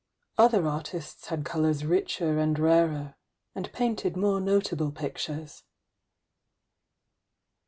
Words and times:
Other 0.35 0.65
artists 0.65 1.27
had 1.27 1.45
colours 1.45 1.85
richer 1.85 2.39
and 2.39 2.57
rarer, 2.57 3.13
and 3.53 3.71
painted 3.71 4.17
more 4.17 4.41
notable 4.41 4.91
pictures. 4.91 5.61